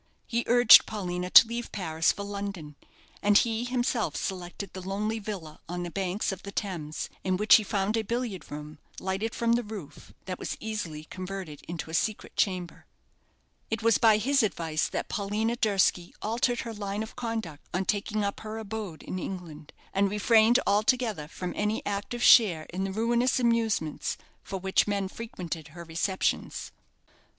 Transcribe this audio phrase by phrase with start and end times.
[0.25, 2.75] He urged Paulina to leave Paris for London;
[3.21, 7.57] and he himself selected the lonely villa on the banks of the Thames, in which
[7.57, 11.93] he found a billiard room, lighted from the roof, that was easily converted into a
[11.93, 12.87] secret chamber.
[13.69, 18.23] It was by his advice that Paulina Durski altered her line of conduct on taking
[18.23, 23.39] up her abode in England, and refrained altogether from any active share in the ruinous
[23.39, 26.71] amusements for which men frequented her receptions.